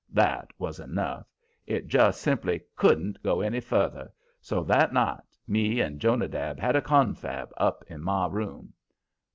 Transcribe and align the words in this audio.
That 0.11 0.49
was 0.57 0.79
enough. 0.79 1.27
It 1.67 1.87
just 1.87 2.21
simply 2.21 2.61
COULDN'T 2.75 3.21
go 3.21 3.39
any 3.39 3.59
further, 3.59 4.11
so 4.41 4.63
that 4.63 4.91
night 4.93 5.37
me 5.47 5.79
and 5.79 5.99
Jonadab 6.01 6.59
had 6.59 6.75
a 6.75 6.81
confab 6.81 7.53
up 7.55 7.83
in 7.85 8.01
my 8.01 8.25
room. 8.25 8.73